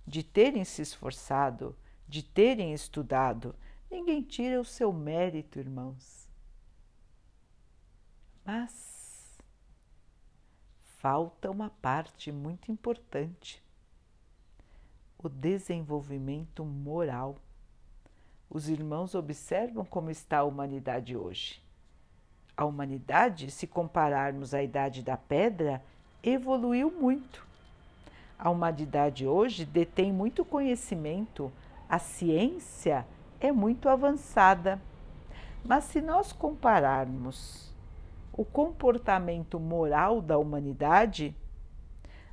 de 0.06 0.22
terem 0.22 0.64
se 0.64 0.80
esforçado, 0.80 1.76
de 2.08 2.22
terem 2.22 2.72
estudado. 2.72 3.56
Ninguém 3.90 4.22
tira 4.22 4.60
o 4.60 4.64
seu 4.64 4.92
mérito, 4.92 5.58
irmãos. 5.58 6.23
Mas 8.44 9.38
falta 10.98 11.50
uma 11.50 11.70
parte 11.70 12.30
muito 12.30 12.70
importante: 12.70 13.62
o 15.18 15.28
desenvolvimento 15.28 16.64
moral. 16.64 17.36
Os 18.50 18.68
irmãos 18.68 19.14
observam 19.14 19.84
como 19.84 20.10
está 20.10 20.38
a 20.38 20.44
humanidade 20.44 21.16
hoje. 21.16 21.62
A 22.56 22.64
humanidade, 22.64 23.50
se 23.50 23.66
compararmos 23.66 24.54
à 24.54 24.62
idade 24.62 25.02
da 25.02 25.16
pedra, 25.16 25.82
evoluiu 26.22 26.90
muito. 26.90 27.44
A 28.38 28.50
humanidade 28.50 29.26
hoje 29.26 29.64
detém 29.64 30.12
muito 30.12 30.44
conhecimento, 30.44 31.50
a 31.88 31.98
ciência 31.98 33.06
é 33.40 33.50
muito 33.50 33.88
avançada. 33.88 34.80
Mas 35.64 35.84
se 35.84 36.00
nós 36.00 36.32
compararmos 36.32 37.73
o 38.36 38.44
comportamento 38.44 39.60
moral 39.60 40.20
da 40.20 40.36
humanidade, 40.36 41.36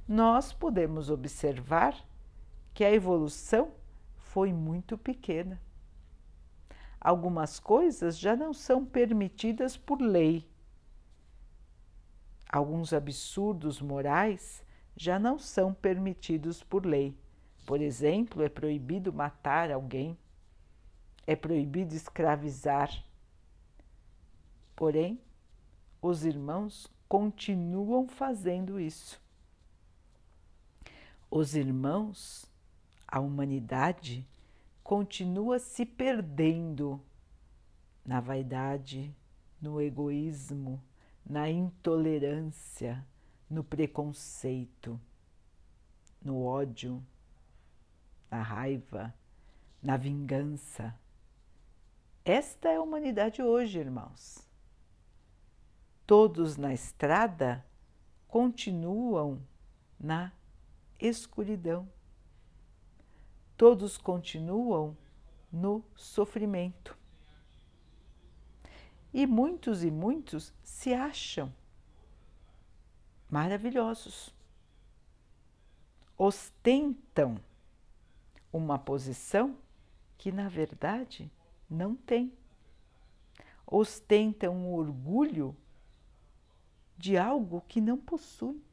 nós 0.07 0.51
podemos 0.51 1.11
observar 1.11 1.95
que 2.73 2.83
a 2.83 2.91
evolução 2.91 3.71
foi 4.17 4.51
muito 4.51 4.97
pequena. 4.97 5.61
Algumas 6.99 7.59
coisas 7.59 8.17
já 8.17 8.35
não 8.35 8.51
são 8.51 8.83
permitidas 8.83 9.77
por 9.77 10.01
lei. 10.01 10.49
Alguns 12.49 12.93
absurdos 12.93 13.79
morais 13.79 14.65
já 14.95 15.19
não 15.19 15.37
são 15.37 15.71
permitidos 15.71 16.63
por 16.63 16.83
lei. 16.83 17.15
Por 17.65 17.79
exemplo, 17.79 18.41
é 18.41 18.49
proibido 18.49 19.13
matar 19.13 19.71
alguém, 19.71 20.17
é 21.27 21.35
proibido 21.35 21.93
escravizar. 21.93 22.91
Porém, 24.75 25.21
os 26.01 26.25
irmãos 26.25 26.91
continuam 27.07 28.07
fazendo 28.07 28.79
isso. 28.79 29.21
Os 31.29 31.55
irmãos, 31.55 32.49
a 33.07 33.19
humanidade, 33.19 34.27
continua 34.83 35.59
se 35.59 35.85
perdendo 35.85 36.99
na 38.05 38.19
vaidade, 38.19 39.15
no 39.61 39.79
egoísmo, 39.79 40.81
na 41.25 41.49
intolerância, 41.49 43.05
no 43.49 43.63
preconceito, 43.63 44.99
no 46.21 46.43
ódio, 46.43 47.05
na 48.29 48.41
raiva, 48.41 49.13
na 49.81 49.97
vingança. 49.97 50.97
Esta 52.25 52.69
é 52.69 52.77
a 52.77 52.81
humanidade 52.81 53.41
hoje, 53.41 53.79
irmãos. 53.79 54.50
Todos 56.11 56.57
na 56.57 56.73
estrada 56.73 57.65
continuam 58.27 59.41
na 59.97 60.33
escuridão. 60.99 61.87
Todos 63.55 63.97
continuam 63.97 64.97
no 65.49 65.81
sofrimento. 65.95 66.97
E 69.13 69.25
muitos 69.25 69.85
e 69.85 69.89
muitos 69.89 70.53
se 70.61 70.93
acham 70.93 71.49
maravilhosos. 73.29 74.35
Ostentam 76.17 77.39
uma 78.51 78.77
posição 78.77 79.55
que, 80.17 80.29
na 80.29 80.49
verdade, 80.49 81.31
não 81.69 81.95
tem. 81.95 82.33
Ostentam 83.65 84.53
um 84.53 84.73
orgulho 84.73 85.55
de 87.01 87.17
algo 87.17 87.63
que 87.67 87.81
não 87.81 87.97
possui. 87.97 88.63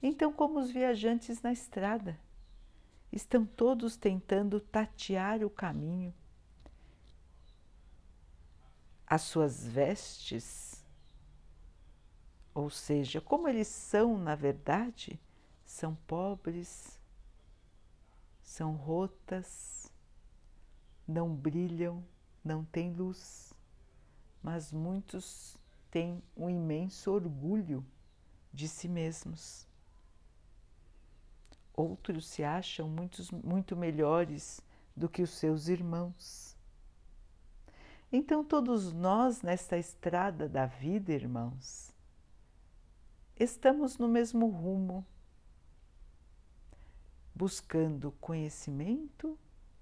Então, 0.00 0.32
como 0.32 0.60
os 0.60 0.70
viajantes 0.70 1.42
na 1.42 1.52
estrada, 1.52 2.16
estão 3.10 3.44
todos 3.44 3.96
tentando 3.96 4.60
tatear 4.60 5.42
o 5.42 5.50
caminho. 5.50 6.14
As 9.04 9.22
suas 9.22 9.66
vestes, 9.66 10.84
ou 12.54 12.70
seja, 12.70 13.20
como 13.20 13.48
eles 13.48 13.66
são 13.66 14.16
na 14.16 14.36
verdade, 14.36 15.20
são 15.64 15.96
pobres, 16.06 17.00
são 18.42 18.76
rotas, 18.76 19.90
não 21.06 21.34
brilham, 21.34 22.04
não 22.44 22.64
têm 22.64 22.92
luz, 22.92 23.52
mas 24.40 24.72
muitos 24.72 25.58
têm 25.94 26.20
um 26.36 26.50
imenso 26.50 27.12
orgulho 27.12 27.86
de 28.52 28.66
si 28.66 28.88
mesmos. 28.88 29.64
Outros 31.72 32.26
se 32.26 32.42
acham 32.42 32.92
muito 33.44 33.76
melhores 33.76 34.60
do 34.96 35.08
que 35.08 35.22
os 35.22 35.30
seus 35.30 35.68
irmãos. 35.68 36.56
Então, 38.10 38.44
todos 38.44 38.92
nós 38.92 39.40
nesta 39.40 39.78
estrada 39.78 40.48
da 40.48 40.66
vida, 40.66 41.12
irmãos, 41.12 41.92
estamos 43.38 43.96
no 43.96 44.08
mesmo 44.08 44.48
rumo 44.48 45.06
buscando 47.32 48.10
conhecimento 48.20 49.38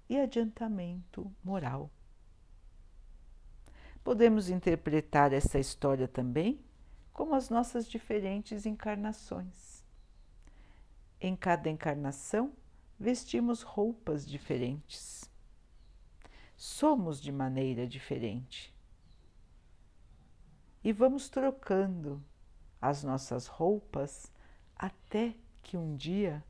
e 0.07 0.19
adiantamento 0.19 1.33
moral. 1.43 1.89
Podemos 4.03 4.49
interpretar 4.49 5.31
essa 5.31 5.57
história 5.57 6.07
também 6.07 6.59
como 7.13 7.35
as 7.35 7.49
nossas 7.49 7.87
diferentes 7.87 8.65
encarnações. 8.65 9.81
Em 11.21 11.35
cada 11.37 11.69
encarnação, 11.69 12.51
vestimos 12.99 13.61
roupas 13.61 14.27
diferentes. 14.27 15.31
Somos 16.57 17.21
de 17.21 17.31
maneira 17.31 17.87
diferente. 17.87 18.73
E 20.83 20.91
vamos 20.91 21.29
trocando 21.29 22.21
as 22.81 23.03
nossas 23.03 23.47
roupas 23.47 24.29
até 24.75 25.33
que 25.61 25.77
um 25.77 25.95
dia 25.95 26.43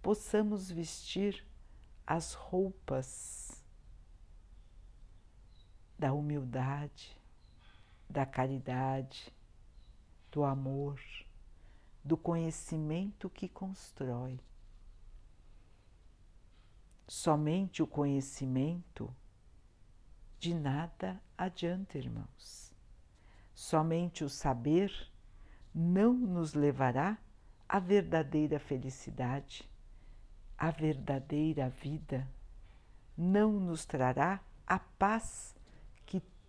possamos 0.00 0.70
vestir 0.70 1.44
as 2.06 2.34
roupas 2.34 3.43
da 6.04 6.12
humildade, 6.12 7.18
da 8.10 8.26
caridade, 8.26 9.32
do 10.30 10.44
amor, 10.44 11.00
do 12.04 12.14
conhecimento 12.14 13.30
que 13.30 13.48
constrói. 13.48 14.38
Somente 17.08 17.82
o 17.82 17.86
conhecimento 17.86 19.10
de 20.38 20.52
nada 20.52 21.18
adianta, 21.38 21.96
irmãos. 21.96 22.70
Somente 23.54 24.24
o 24.24 24.28
saber 24.28 24.92
não 25.74 26.12
nos 26.12 26.52
levará 26.52 27.16
à 27.66 27.78
verdadeira 27.78 28.58
felicidade 28.58 29.66
a 30.58 30.70
verdadeira 30.70 31.70
vida 31.70 32.28
não 33.16 33.52
nos 33.52 33.86
trará 33.86 34.38
a 34.66 34.78
paz 34.78 35.53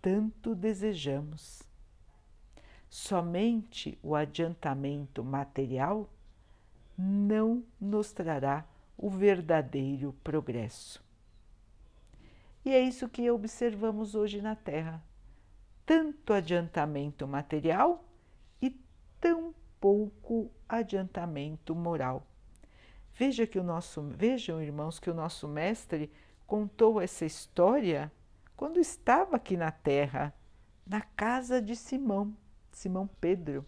tanto 0.00 0.54
desejamos. 0.54 1.62
Somente 2.88 3.98
o 4.02 4.14
adiantamento 4.14 5.22
material 5.24 6.08
não 6.96 7.62
nos 7.80 8.12
trará 8.12 8.64
o 8.96 9.10
verdadeiro 9.10 10.14
progresso. 10.24 11.04
E 12.64 12.72
é 12.72 12.80
isso 12.80 13.08
que 13.08 13.30
observamos 13.30 14.14
hoje 14.14 14.40
na 14.40 14.56
Terra: 14.56 15.02
tanto 15.84 16.32
adiantamento 16.32 17.26
material 17.26 18.04
e 18.60 18.70
tão 19.20 19.54
pouco 19.80 20.50
adiantamento 20.68 21.74
moral. 21.74 22.26
Veja 23.14 23.46
que 23.46 23.58
o 23.58 23.62
nosso, 23.62 24.02
vejam, 24.02 24.60
irmãos, 24.62 24.98
que 24.98 25.08
o 25.08 25.14
nosso 25.14 25.46
mestre 25.48 26.10
contou 26.46 27.00
essa 27.00 27.24
história 27.24 28.12
quando 28.56 28.80
estava 28.80 29.36
aqui 29.36 29.56
na 29.56 29.70
terra, 29.70 30.32
na 30.86 31.00
casa 31.00 31.60
de 31.60 31.76
Simão, 31.76 32.34
Simão 32.72 33.06
Pedro. 33.20 33.66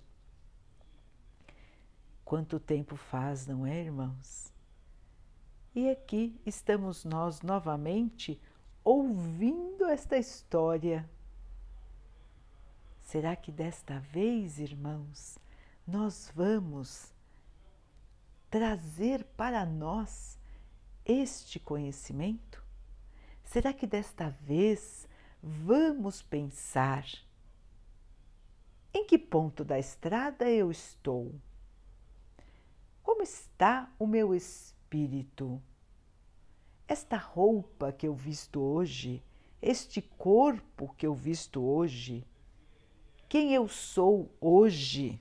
Quanto 2.25 2.59
tempo 2.59 2.97
faz, 2.97 3.47
não 3.47 3.67
é, 3.67 3.81
irmãos? 3.81 4.53
E 5.75 5.91
aqui 5.91 6.41
estamos 6.45 7.05
nós 7.05 7.43
novamente 7.43 8.41
ouvindo 8.83 9.85
esta 9.87 10.17
história. 10.17 11.09
Será 13.03 13.37
que 13.37 13.53
desta 13.53 13.99
vez, 14.01 14.59
irmãos, 14.59 15.39
nós 15.87 16.31
vamos 16.35 17.13
trazer 18.51 19.25
para 19.37 19.65
nós 19.65 20.39
este 21.05 21.59
conhecimento? 21.59 22.68
Será 23.49 23.73
que 23.73 23.87
desta 23.87 24.29
vez 24.29 25.09
vamos 25.43 26.21
pensar 26.21 27.07
em 28.93 29.07
que 29.07 29.17
ponto 29.17 29.65
da 29.65 29.79
estrada 29.79 30.51
eu 30.51 30.71
estou? 30.71 31.35
Como 33.03 33.23
está 33.23 33.91
o 33.99 34.07
meu 34.07 34.35
espírito? 34.35 35.63
Esta 36.87 37.17
roupa 37.17 37.91
que 37.91 38.07
eu 38.07 38.15
visto 38.15 38.61
hoje, 38.61 39.25
este 39.63 40.03
corpo 40.03 40.95
que 40.95 41.07
eu 41.07 41.15
visto 41.15 41.63
hoje, 41.63 42.27
quem 43.31 43.55
eu 43.55 43.67
sou 43.67 44.31
hoje? 44.39 45.19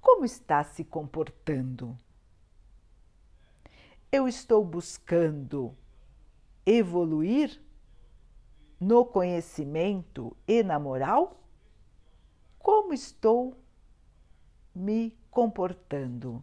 Como 0.00 0.24
está 0.24 0.64
se 0.64 0.84
comportando? 0.84 1.94
Eu 4.10 4.26
estou 4.26 4.64
buscando 4.64 5.76
evoluir 6.64 7.60
no 8.80 9.04
conhecimento 9.04 10.36
e 10.46 10.62
na 10.62 10.78
moral? 10.78 11.40
Como 12.58 12.92
estou 12.92 13.56
me 14.74 15.16
comportando? 15.30 16.42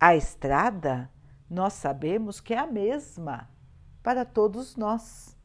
A 0.00 0.14
estrada, 0.14 1.10
nós 1.50 1.72
sabemos 1.72 2.40
que 2.40 2.54
é 2.54 2.58
a 2.58 2.66
mesma 2.66 3.50
para 4.02 4.24
todos 4.24 4.76
nós. 4.76 5.36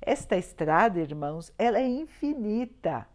Esta 0.00 0.36
estrada, 0.36 1.00
irmãos, 1.00 1.52
ela 1.58 1.78
é 1.78 1.86
infinita, 1.86 3.08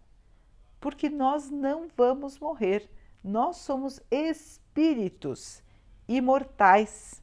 porque 0.79 1.09
nós 1.09 1.49
não 1.49 1.87
vamos 1.95 2.39
morrer. 2.39 2.89
Nós 3.23 3.57
somos 3.57 4.01
espíritos 4.09 5.63
imortais. 6.07 7.20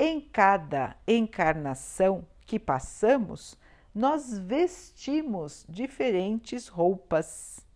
Em 0.00 0.20
cada 0.20 0.96
encarnação 1.08 2.24
que 2.46 2.56
passamos, 2.56 3.58
nós 3.92 4.38
vestimos 4.38 5.66
diferentes 5.68 6.68
roupas. 6.68 7.66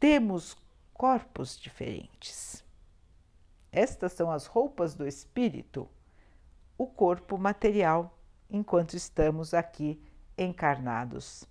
Temos 0.00 0.56
corpos 0.92 1.56
diferentes. 1.56 2.64
Estas 3.70 4.12
são 4.12 4.28
as 4.28 4.46
roupas 4.46 4.96
do 4.96 5.06
espírito, 5.06 5.88
o 6.76 6.84
corpo 6.84 7.38
material, 7.38 8.18
enquanto 8.50 8.94
estamos 8.94 9.54
aqui 9.54 10.02
encarnados. 10.36 11.44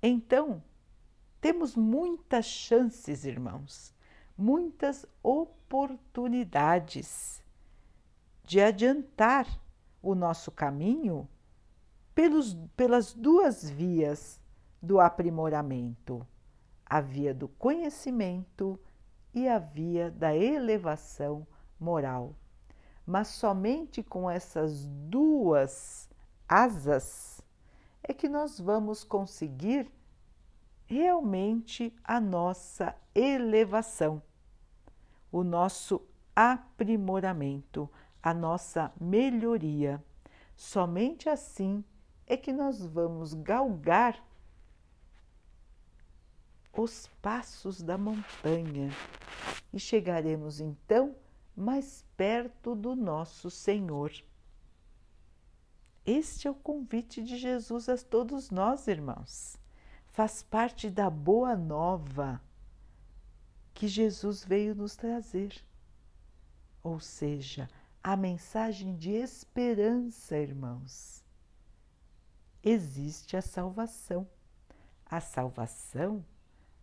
Então, 0.00 0.62
temos 1.40 1.74
muitas 1.74 2.46
chances, 2.46 3.24
irmãos, 3.24 3.92
muitas 4.38 5.04
oportunidades 5.20 7.41
de 8.52 8.60
adiantar 8.60 9.46
o 10.02 10.14
nosso 10.14 10.50
caminho 10.50 11.26
pelos, 12.14 12.52
pelas 12.76 13.14
duas 13.14 13.70
vias 13.70 14.38
do 14.82 15.00
aprimoramento: 15.00 16.26
a 16.84 17.00
via 17.00 17.32
do 17.32 17.48
conhecimento 17.48 18.78
e 19.32 19.48
a 19.48 19.58
via 19.58 20.10
da 20.10 20.36
elevação 20.36 21.46
moral. 21.80 22.36
Mas 23.06 23.28
somente 23.28 24.02
com 24.02 24.30
essas 24.30 24.86
duas 25.08 26.10
asas 26.46 27.40
é 28.02 28.12
que 28.12 28.28
nós 28.28 28.60
vamos 28.60 29.02
conseguir 29.02 29.90
realmente 30.84 31.90
a 32.04 32.20
nossa 32.20 32.94
elevação, 33.14 34.22
o 35.32 35.42
nosso 35.42 36.02
aprimoramento, 36.36 37.88
a 38.22 38.32
nossa 38.32 38.92
melhoria. 39.00 40.02
Somente 40.54 41.28
assim 41.28 41.84
é 42.26 42.36
que 42.36 42.52
nós 42.52 42.84
vamos 42.84 43.34
galgar 43.34 44.22
os 46.72 47.08
passos 47.20 47.82
da 47.82 47.98
montanha 47.98 48.90
e 49.72 49.78
chegaremos 49.78 50.60
então 50.60 51.14
mais 51.54 52.04
perto 52.16 52.74
do 52.74 52.94
nosso 52.94 53.50
Senhor. 53.50 54.12
Este 56.04 56.48
é 56.48 56.50
o 56.50 56.54
convite 56.54 57.22
de 57.22 57.36
Jesus 57.36 57.88
a 57.88 57.96
todos 57.96 58.50
nós, 58.50 58.88
irmãos. 58.88 59.56
Faz 60.06 60.42
parte 60.42 60.90
da 60.90 61.08
boa 61.08 61.54
nova 61.54 62.40
que 63.72 63.86
Jesus 63.86 64.44
veio 64.44 64.74
nos 64.74 64.96
trazer. 64.96 65.54
Ou 66.82 66.98
seja, 66.98 67.68
a 68.02 68.16
mensagem 68.16 68.96
de 68.96 69.10
esperança, 69.10 70.36
irmãos. 70.36 71.22
Existe 72.62 73.36
a 73.36 73.42
salvação. 73.42 74.26
A 75.06 75.20
salvação, 75.20 76.24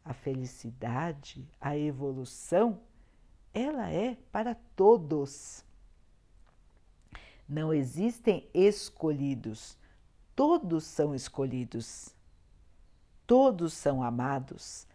a 0.05 0.13
felicidade, 0.13 1.47
a 1.59 1.75
evolução, 1.75 2.79
ela 3.53 3.89
é 3.89 4.15
para 4.31 4.55
todos. 4.75 5.65
Não 7.47 7.73
existem 7.73 8.47
escolhidos, 8.53 9.75
todos 10.35 10.83
são 10.83 11.15
escolhidos. 11.15 12.15
Todos 13.25 13.73
são 13.73 14.01
amados, 14.01 14.87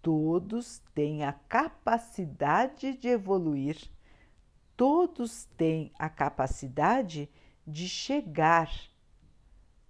todos 0.00 0.80
têm 0.94 1.24
a 1.24 1.32
capacidade 1.32 2.96
de 2.96 3.08
evoluir 3.08 3.90
todos 4.76 5.46
têm 5.56 5.90
a 5.98 6.08
capacidade 6.08 7.30
de 7.66 7.88
chegar 7.88 8.70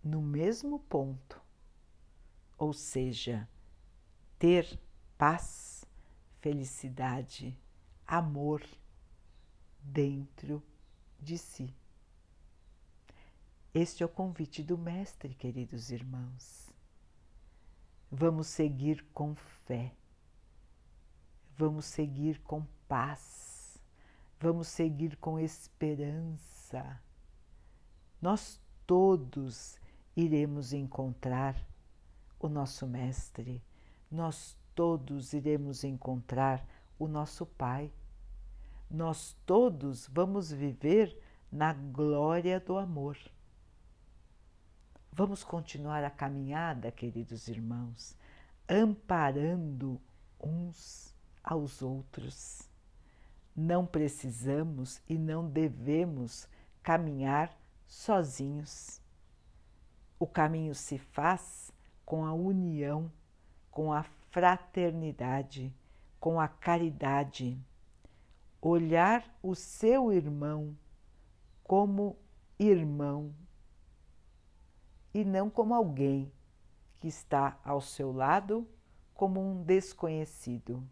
no 0.02 0.22
mesmo 0.22 0.78
ponto, 0.78 1.42
ou 2.56 2.72
seja, 2.72 3.48
ter 4.38 4.78
paz, 5.18 5.84
felicidade, 6.40 7.58
amor 8.06 8.64
dentro 9.82 10.62
de 11.18 11.36
si. 11.36 11.74
Este 13.74 14.02
é 14.02 14.06
o 14.06 14.08
convite 14.08 14.62
do 14.62 14.78
Mestre, 14.78 15.34
queridos 15.34 15.90
irmãos. 15.90 16.72
Vamos 18.10 18.46
seguir 18.46 19.04
com 19.12 19.34
fé, 19.66 19.92
vamos 21.58 21.84
seguir 21.86 22.40
com 22.42 22.64
paz 22.88 23.55
Vamos 24.38 24.68
seguir 24.68 25.16
com 25.16 25.38
esperança. 25.40 27.00
Nós 28.20 28.60
todos 28.86 29.78
iremos 30.14 30.72
encontrar 30.72 31.56
o 32.38 32.48
nosso 32.48 32.86
Mestre, 32.86 33.62
nós 34.10 34.56
todos 34.74 35.32
iremos 35.32 35.84
encontrar 35.84 36.64
o 36.98 37.08
nosso 37.08 37.46
Pai. 37.46 37.90
Nós 38.90 39.36
todos 39.44 40.06
vamos 40.06 40.52
viver 40.52 41.18
na 41.50 41.72
glória 41.72 42.60
do 42.60 42.76
amor. 42.76 43.18
Vamos 45.10 45.42
continuar 45.42 46.04
a 46.04 46.10
caminhada, 46.10 46.92
queridos 46.92 47.48
irmãos, 47.48 48.14
amparando 48.68 50.00
uns 50.38 51.14
aos 51.42 51.80
outros. 51.80 52.68
Não 53.56 53.86
precisamos 53.86 55.00
e 55.08 55.16
não 55.16 55.48
devemos 55.48 56.46
caminhar 56.82 57.56
sozinhos. 57.86 59.00
O 60.18 60.26
caminho 60.26 60.74
se 60.74 60.98
faz 60.98 61.72
com 62.04 62.26
a 62.26 62.34
união, 62.34 63.10
com 63.70 63.92
a 63.92 64.02
fraternidade, 64.30 65.74
com 66.20 66.38
a 66.38 66.46
caridade. 66.46 67.58
Olhar 68.60 69.24
o 69.42 69.54
seu 69.54 70.12
irmão 70.12 70.76
como 71.64 72.16
irmão 72.58 73.34
e 75.14 75.24
não 75.24 75.48
como 75.48 75.74
alguém 75.74 76.30
que 77.00 77.08
está 77.08 77.58
ao 77.64 77.80
seu 77.80 78.12
lado 78.12 78.68
como 79.14 79.40
um 79.40 79.62
desconhecido. 79.62 80.86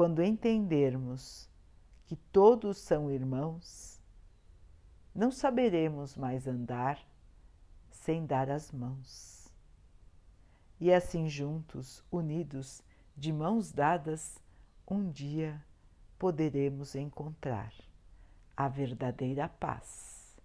Quando 0.00 0.22
entendermos 0.22 1.46
que 2.06 2.16
todos 2.16 2.78
são 2.78 3.10
irmãos, 3.10 4.00
não 5.14 5.30
saberemos 5.30 6.16
mais 6.16 6.48
andar 6.48 6.98
sem 7.90 8.24
dar 8.24 8.48
as 8.48 8.72
mãos. 8.72 9.52
E 10.80 10.90
assim, 10.90 11.28
juntos, 11.28 12.02
unidos, 12.10 12.82
de 13.14 13.30
mãos 13.30 13.72
dadas, 13.72 14.42
um 14.90 15.10
dia 15.10 15.62
poderemos 16.18 16.94
encontrar 16.94 17.74
a 18.56 18.68
verdadeira 18.68 19.50
paz, 19.50 20.40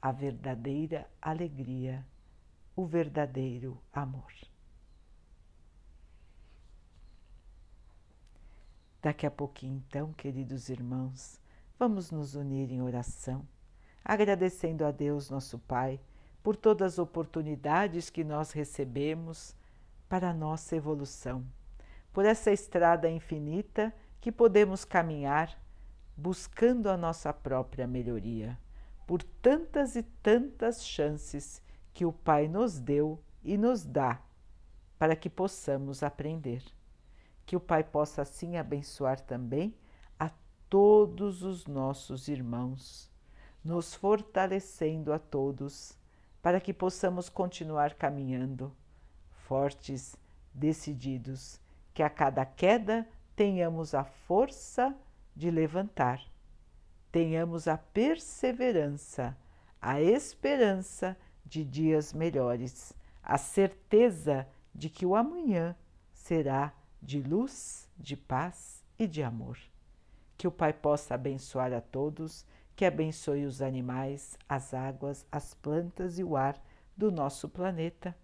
a 0.00 0.12
verdadeira 0.12 1.10
alegria, 1.20 2.06
o 2.76 2.86
verdadeiro 2.86 3.76
amor. 3.92 4.49
Daqui 9.02 9.24
a 9.24 9.30
pouquinho, 9.30 9.82
então, 9.86 10.12
queridos 10.12 10.68
irmãos, 10.68 11.40
vamos 11.78 12.10
nos 12.10 12.34
unir 12.34 12.70
em 12.70 12.82
oração, 12.82 13.48
agradecendo 14.04 14.84
a 14.84 14.90
Deus, 14.90 15.30
nosso 15.30 15.58
Pai, 15.58 15.98
por 16.42 16.54
todas 16.54 16.94
as 16.94 16.98
oportunidades 16.98 18.10
que 18.10 18.22
nós 18.22 18.52
recebemos 18.52 19.56
para 20.06 20.28
a 20.28 20.34
nossa 20.34 20.76
evolução, 20.76 21.46
por 22.12 22.26
essa 22.26 22.52
estrada 22.52 23.08
infinita 23.08 23.94
que 24.20 24.30
podemos 24.30 24.84
caminhar 24.84 25.58
buscando 26.14 26.90
a 26.90 26.96
nossa 26.98 27.32
própria 27.32 27.86
melhoria, 27.86 28.58
por 29.06 29.22
tantas 29.22 29.96
e 29.96 30.02
tantas 30.02 30.84
chances 30.84 31.62
que 31.94 32.04
o 32.04 32.12
Pai 32.12 32.48
nos 32.48 32.78
deu 32.78 33.18
e 33.42 33.56
nos 33.56 33.82
dá 33.82 34.20
para 34.98 35.16
que 35.16 35.30
possamos 35.30 36.02
aprender 36.02 36.62
que 37.50 37.56
o 37.56 37.60
Pai 37.60 37.82
possa 37.82 38.22
assim 38.22 38.56
abençoar 38.56 39.18
também 39.18 39.74
a 40.16 40.30
todos 40.68 41.42
os 41.42 41.66
nossos 41.66 42.28
irmãos, 42.28 43.10
nos 43.64 43.92
fortalecendo 43.92 45.12
a 45.12 45.18
todos, 45.18 45.98
para 46.40 46.60
que 46.60 46.72
possamos 46.72 47.28
continuar 47.28 47.94
caminhando, 47.94 48.72
fortes, 49.32 50.14
decididos, 50.54 51.60
que 51.92 52.04
a 52.04 52.08
cada 52.08 52.46
queda 52.46 53.04
tenhamos 53.34 53.96
a 53.96 54.04
força 54.04 54.96
de 55.34 55.50
levantar, 55.50 56.22
tenhamos 57.10 57.66
a 57.66 57.76
perseverança, 57.76 59.36
a 59.82 60.00
esperança 60.00 61.16
de 61.44 61.64
dias 61.64 62.12
melhores, 62.12 62.94
a 63.20 63.36
certeza 63.36 64.46
de 64.72 64.88
que 64.88 65.04
o 65.04 65.16
amanhã 65.16 65.74
será 66.12 66.72
de 67.02 67.22
luz, 67.22 67.88
de 67.96 68.16
paz 68.16 68.84
e 68.98 69.06
de 69.06 69.22
amor. 69.22 69.58
Que 70.36 70.46
o 70.46 70.50
Pai 70.50 70.72
possa 70.72 71.14
abençoar 71.14 71.72
a 71.72 71.80
todos, 71.80 72.46
que 72.76 72.84
abençoe 72.84 73.44
os 73.44 73.60
animais, 73.60 74.38
as 74.48 74.72
águas, 74.72 75.26
as 75.30 75.54
plantas 75.54 76.18
e 76.18 76.24
o 76.24 76.36
ar 76.36 76.60
do 76.96 77.10
nosso 77.10 77.48
planeta. 77.48 78.16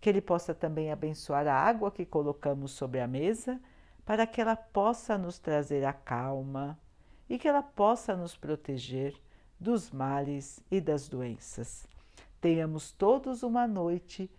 Que 0.00 0.08
Ele 0.08 0.20
possa 0.20 0.54
também 0.54 0.90
abençoar 0.90 1.46
a 1.46 1.54
água 1.54 1.90
que 1.90 2.06
colocamos 2.06 2.72
sobre 2.72 3.00
a 3.00 3.06
mesa, 3.06 3.60
para 4.04 4.26
que 4.26 4.40
ela 4.40 4.56
possa 4.56 5.16
nos 5.16 5.38
trazer 5.38 5.84
a 5.84 5.92
calma 5.92 6.78
e 7.28 7.38
que 7.38 7.46
ela 7.46 7.62
possa 7.62 8.16
nos 8.16 8.36
proteger 8.36 9.14
dos 9.58 9.90
males 9.90 10.60
e 10.70 10.80
das 10.80 11.08
doenças. 11.08 11.86
Tenhamos 12.40 12.92
todos 12.92 13.42
uma 13.42 13.68
noite 13.68 14.30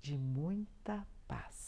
de 0.00 0.16
muita 0.16 1.06
paz 1.28 1.59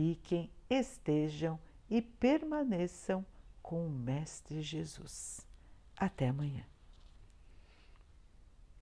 fiquem, 0.00 0.50
estejam 0.70 1.60
e 1.90 2.00
permaneçam 2.00 3.22
com 3.62 3.86
o 3.86 3.90
Mestre 3.90 4.62
Jesus. 4.62 5.46
Até 5.94 6.28
amanhã. 6.28 6.64